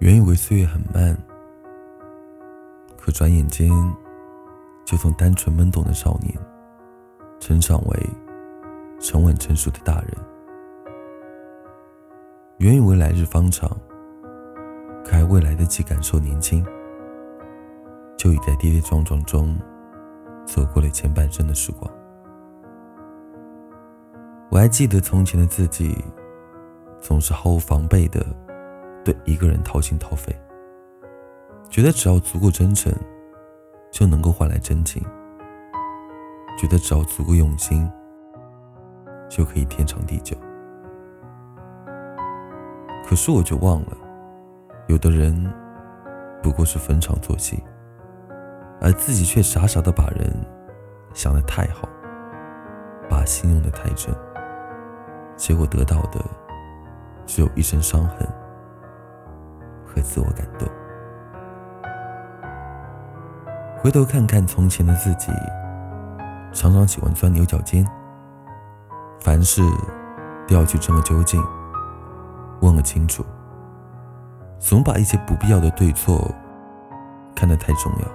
[0.00, 1.16] 原以为岁月很慢，
[2.96, 3.68] 可转眼间
[4.84, 6.32] 就从单纯懵懂的少年，
[7.40, 8.10] 成长为
[9.00, 10.10] 沉稳成熟的大人。
[12.58, 13.68] 原以为来日方长，
[15.04, 16.64] 可还未来得及感受年轻，
[18.16, 19.58] 就已在跌跌撞撞中
[20.46, 21.92] 走过了前半生的时光。
[24.48, 25.96] 我还记得从前的自己，
[27.00, 28.24] 总是毫无防备的。
[29.04, 30.34] 对一个人掏心掏肺，
[31.70, 32.92] 觉得只要足够真诚，
[33.90, 35.02] 就能够换来真情；
[36.58, 37.90] 觉得只要足够用心，
[39.28, 40.36] 就可以天长地久。
[43.06, 43.96] 可是我就忘了，
[44.88, 45.50] 有的人
[46.42, 47.62] 不过是逢场作戏，
[48.80, 50.30] 而自己却傻傻的把人
[51.14, 51.88] 想得太好，
[53.08, 54.14] 把心用得太真，
[55.36, 56.22] 结果得到的
[57.24, 58.28] 只有一身伤痕。
[59.98, 60.68] 和自我感动。
[63.80, 65.32] 回头看看从前的自己，
[66.52, 67.86] 常常喜欢钻牛角尖，
[69.20, 69.62] 凡事
[70.46, 71.42] 都要去争个究竟，
[72.60, 73.24] 问个清楚，
[74.58, 76.32] 总把一些不必要的对错
[77.34, 78.08] 看得太重要。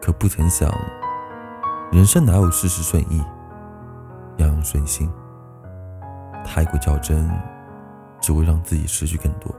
[0.00, 0.70] 可不曾想，
[1.92, 3.18] 人生哪有事事顺意，
[4.38, 5.10] 样样顺心？
[6.44, 7.30] 太过较真。
[8.22, 9.50] 只会让自己失去更多，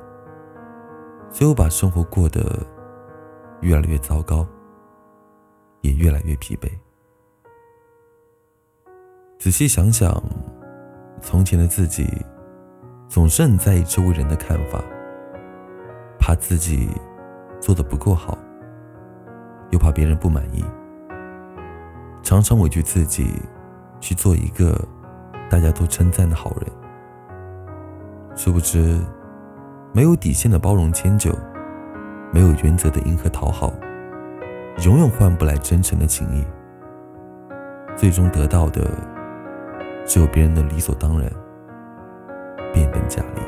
[1.31, 2.59] 最后把生活过得
[3.61, 4.45] 越来越糟糕，
[5.79, 6.69] 也越来越疲惫。
[9.39, 10.21] 仔细想想，
[11.21, 12.05] 从前的自己
[13.07, 14.83] 总是很在意周围人的看法，
[16.19, 16.89] 怕自己
[17.59, 18.37] 做的不够好，
[19.71, 20.63] 又怕别人不满意，
[22.21, 23.33] 常常委屈自己
[24.02, 24.79] 去做一个
[25.49, 26.69] 大家都称赞的好人。
[28.35, 28.99] 殊不知，
[29.94, 31.32] 没有底线的包容迁就，
[32.32, 33.73] 没有原则的迎合讨好，
[34.86, 36.45] 永远换不来真诚的情谊。
[37.98, 38.89] 最终得到的，
[40.05, 41.30] 只有别人的理所当然、
[42.73, 43.42] 变本加厉。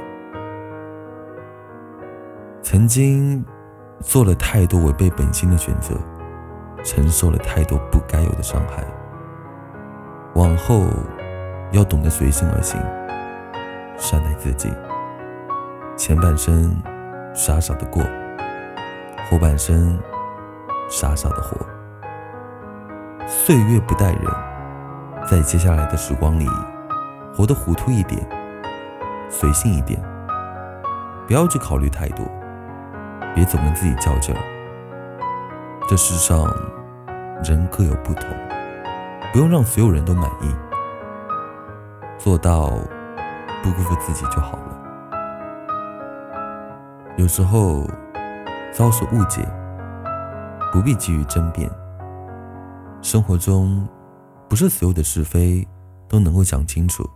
[2.61, 3.43] 曾经
[4.01, 5.95] 做了太多违背本心的选择，
[6.83, 8.83] 承受了太多不该有的伤害。
[10.35, 10.83] 往后
[11.71, 12.77] 要懂得随心而行。
[13.95, 14.69] 善待自己，
[15.95, 16.75] 前半生
[17.35, 18.03] 傻傻的过，
[19.29, 19.99] 后半生
[20.89, 21.55] 傻傻的活。
[23.27, 24.23] 岁月不待人，
[25.29, 26.47] 在接下来的时光里，
[27.35, 28.27] 活得糊涂一点，
[29.29, 30.01] 随性一点，
[31.27, 32.25] 不要去考虑太多，
[33.35, 34.41] 别总跟自己较劲儿。
[35.87, 36.51] 这世上
[37.43, 38.27] 人各有不同，
[39.31, 40.53] 不用让所有人都满意，
[42.17, 42.71] 做到。
[43.63, 44.82] 不辜负自己就好了。
[47.15, 47.87] 有时候
[48.71, 49.47] 遭受误解，
[50.71, 51.69] 不必急于争辩。
[53.03, 53.87] 生活中，
[54.49, 55.67] 不是所有的是非
[56.07, 57.07] 都能够讲清楚，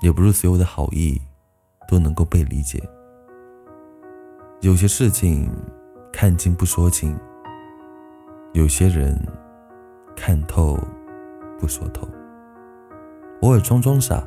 [0.00, 1.20] 也不是所有的好意
[1.88, 2.80] 都能够被理解。
[4.60, 5.50] 有些事情
[6.12, 7.18] 看清不说清，
[8.52, 9.20] 有些人
[10.14, 10.78] 看透
[11.58, 12.06] 不说透，
[13.42, 14.22] 偶尔装装傻。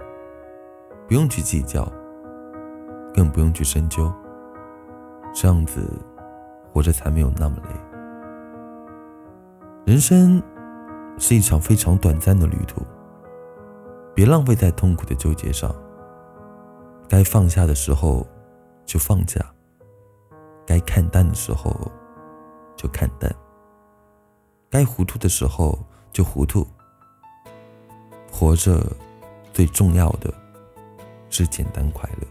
[1.08, 1.86] 不用去计较，
[3.14, 4.10] 更不用去深究，
[5.34, 5.88] 这样子
[6.72, 7.70] 活着才没有那么累。
[9.86, 10.42] 人生
[11.18, 12.82] 是一场非常短暂的旅途，
[14.14, 15.76] 别浪费在痛苦的纠结上。
[17.10, 18.26] 该放下的时候
[18.86, 19.44] 就放下，
[20.66, 21.76] 该看淡的时候
[22.76, 23.34] 就看淡，
[24.70, 25.78] 该糊涂的时候
[26.12, 26.66] 就糊涂。
[28.32, 28.82] 活着
[29.52, 30.34] 最重要的。
[31.34, 32.28] 是简单快乐。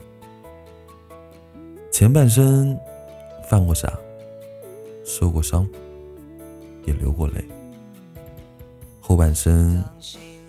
[1.90, 2.78] 前半生
[3.50, 3.92] 犯过傻，
[5.04, 5.68] 受过伤，
[6.86, 7.44] 也流过泪。
[9.00, 9.82] 后半生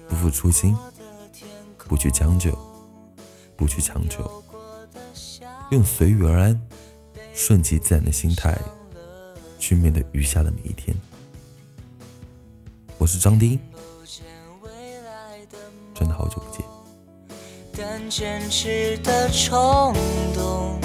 [0.08, 0.78] 不负初心，
[1.80, 2.56] 不去将就，
[3.58, 4.44] 不去强求，
[5.72, 6.62] 用随遇而安、
[7.34, 8.56] 顺其自然的心态
[9.58, 10.96] 去面对余下的每一天。
[13.00, 13.60] 我是张丁，
[15.96, 16.64] 真的好久不见。
[17.76, 19.92] 但坚持的冲
[20.36, 20.80] 动，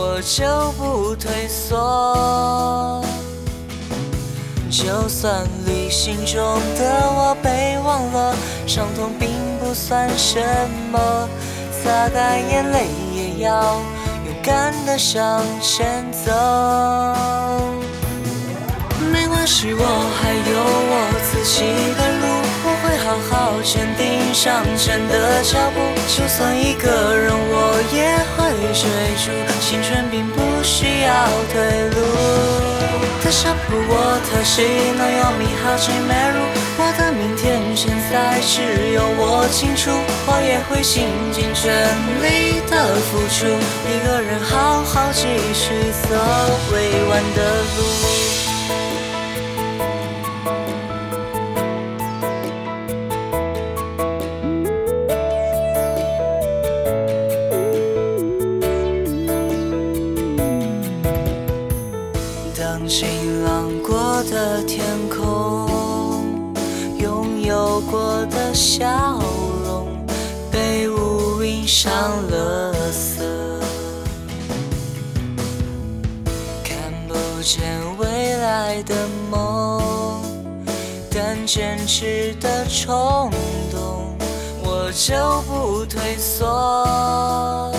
[0.00, 3.02] 我就不退缩。
[4.70, 6.38] 就算旅行中
[6.78, 6.82] 的
[7.16, 8.32] 我被忘了，
[8.64, 9.28] 伤痛并
[9.58, 10.40] 不算什
[10.92, 11.28] 么，
[11.72, 13.74] 擦干眼泪也要
[14.24, 16.30] 勇敢的向前走。
[19.12, 19.82] 没关系，我
[20.20, 20.94] 还有我
[21.26, 21.54] 自己
[21.98, 22.00] 的，
[23.28, 24.32] 好好坚定。
[24.32, 25.80] 向前的脚步。
[26.06, 28.84] 就算一个人，我也会追
[29.18, 29.32] 逐。
[29.60, 31.10] 青春并不需要
[31.52, 31.96] 退路。
[33.22, 34.62] 特沙普，我特西
[34.96, 36.38] 诺有米好奇美如。
[36.80, 39.90] 我的明天现在只有我清楚。
[40.26, 41.72] 我也会倾尽全
[42.22, 43.46] 力的付出。
[43.88, 46.14] 一个人好好继续走
[46.72, 47.40] 未完的
[47.76, 48.47] 路。
[64.30, 66.52] 的天空，
[66.98, 69.18] 拥有过的笑
[69.64, 69.88] 容，
[70.50, 71.90] 被乌云上
[72.28, 73.24] 了色，
[76.62, 76.76] 看
[77.08, 77.64] 不见
[77.98, 78.94] 未来的
[79.30, 80.20] 梦，
[81.10, 83.30] 但坚持的冲
[83.70, 84.14] 动，
[84.62, 87.72] 我就不退缩。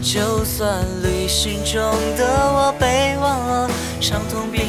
[0.00, 1.82] 就算旅行中
[2.16, 3.68] 的我被忘了，
[4.00, 4.63] 伤痛别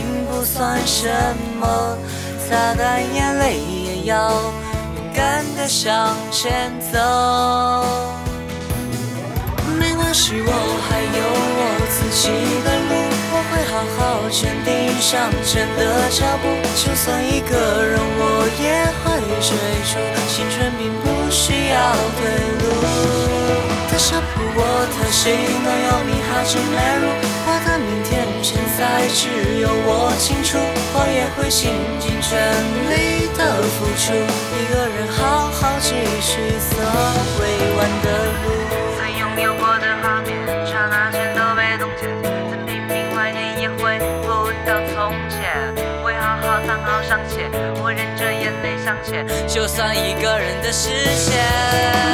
[0.46, 1.10] 算什
[1.60, 1.98] 么，
[2.48, 7.00] 擦干眼泪也要勇敢的向前走。
[9.80, 10.52] 没关系，我
[10.86, 11.20] 还有
[11.58, 12.30] 我自己
[12.64, 12.94] 的路，
[13.34, 14.00] 我会好好
[14.30, 14.72] 坚定
[15.02, 15.80] 向前的
[16.12, 16.46] 脚步。
[16.78, 19.04] 就算一个人，我也会
[19.42, 19.50] 追
[19.90, 19.98] 逐。
[20.30, 21.76] 青春并不需要
[22.16, 22.22] 退
[22.62, 22.64] 路。
[23.90, 24.62] 特沙普，我
[24.94, 25.34] 特西
[25.64, 27.35] 诺有米哈吉美如。
[27.56, 30.60] 我的明天现在只有我清楚。
[30.92, 31.72] 我也会倾
[32.04, 32.36] 尽全
[32.92, 34.12] 力的付出。
[34.12, 36.76] 一个人好好继续走
[37.40, 37.48] 未
[37.80, 38.52] 完的路。
[39.00, 40.36] 曾拥有过的画面，
[40.68, 42.12] 刹那间都被冻结。
[42.52, 45.72] 曾拼命怀念，也回不到从前。
[46.04, 47.48] 会好好藏好尚且，
[47.80, 48.35] 我认真
[48.86, 49.26] 向前。
[49.48, 51.34] 就算一个人的视线，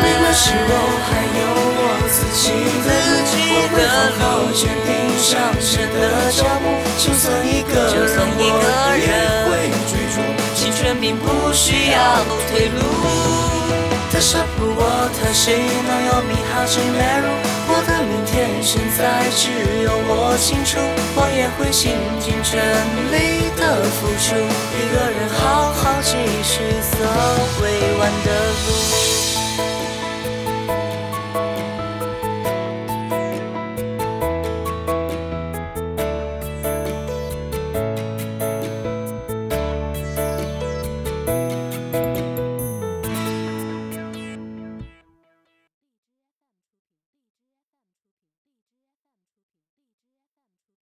[0.01, 0.73] 没关系，我
[1.03, 1.44] 还有
[1.75, 2.56] 我自己
[2.88, 2.89] 的
[3.19, 4.89] 路，我会好好坚定
[5.19, 5.29] 向
[5.59, 6.65] 前的脚步。
[6.97, 9.12] 就算一个人，就算一个我也人
[9.51, 9.51] 会
[9.91, 10.15] 追逐。
[10.56, 12.79] 青春并不需要退路。
[14.21, 17.25] 特沙普，我特西诺有美好奇美如。
[17.68, 19.50] 我的明天现在只
[19.81, 20.77] 有我清楚。
[21.15, 22.62] 我也会倾尽全
[23.09, 24.35] 力的付出。
[24.77, 26.12] 一个人好好继
[26.44, 27.01] 续走
[27.63, 28.29] 未完的
[28.68, 29.00] 路。